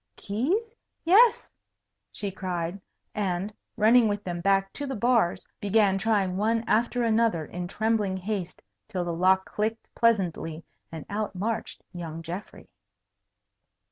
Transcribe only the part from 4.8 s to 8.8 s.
the bars, began trying one after another in trembling haste